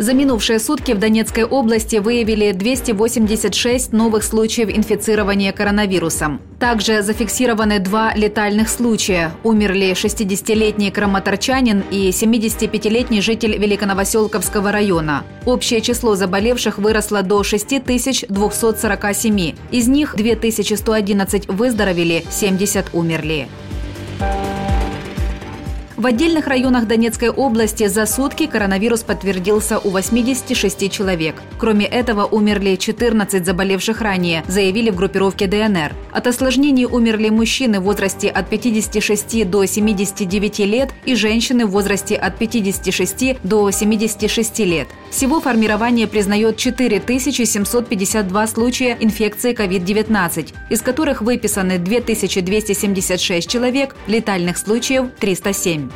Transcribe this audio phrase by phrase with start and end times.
[0.00, 6.40] За минувшие сутки в Донецкой области выявили 286 новых случаев инфицирования коронавирусом.
[6.58, 9.30] Также зафиксированы два летальных случая.
[9.44, 15.24] Умерли 60-летний краматорчанин и 75-летний житель Великоновоселковского района.
[15.44, 19.54] Общее число заболевших выросло до 6247.
[19.70, 23.48] Из них 2111 выздоровели, 70 умерли.
[26.00, 31.34] В отдельных районах Донецкой области за сутки коронавирус подтвердился у 86 человек.
[31.58, 35.92] Кроме этого, умерли 14 заболевших ранее, заявили в группировке ДНР.
[36.10, 42.16] От осложнений умерли мужчины в возрасте от 56 до 79 лет и женщины в возрасте
[42.16, 44.88] от 56 до 76 лет.
[45.10, 55.89] Всего формирование признает 4752 случая инфекции COVID-19, из которых выписаны 2276 человек, летальных случаев 307.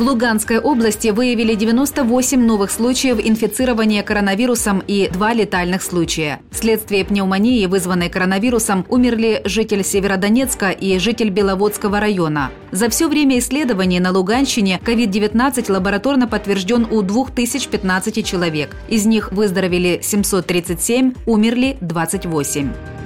[0.00, 6.40] В Луганской области выявили 98 новых случаев инфицирования коронавирусом и два летальных случая.
[6.50, 12.50] Вследствие пневмонии, вызванной коронавирусом, умерли житель Северодонецка и житель Беловодского района.
[12.72, 18.74] За все время исследований на Луганщине COVID-19 лабораторно подтвержден у 2015 человек.
[18.88, 22.99] Из них выздоровели 737, умерли 28.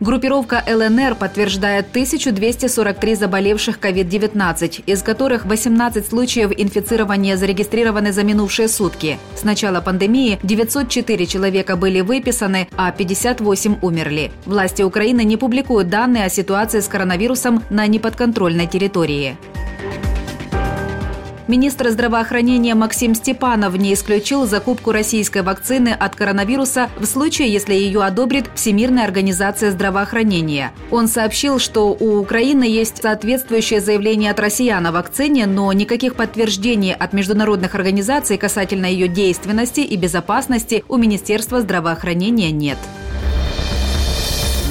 [0.00, 9.18] Группировка ЛНР подтверждает 1243 заболевших COVID-19, из которых 18 случаев инфицирования зарегистрированы за минувшие сутки.
[9.34, 14.30] С начала пандемии 904 человека были выписаны, а 58 умерли.
[14.46, 19.36] Власти Украины не публикуют данные о ситуации с коронавирусом на неподконтрольной территории.
[21.48, 28.02] Министр здравоохранения Максим Степанов не исключил закупку российской вакцины от коронавируса в случае, если ее
[28.02, 30.72] одобрит Всемирная организация здравоохранения.
[30.90, 36.92] Он сообщил, что у Украины есть соответствующее заявление от россиян о вакцине, но никаких подтверждений
[36.92, 42.78] от международных организаций касательно ее действенности и безопасности у Министерства здравоохранения нет.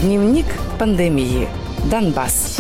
[0.04, 0.46] Дневник
[0.78, 1.48] пандемии.
[1.90, 2.60] Донбасс.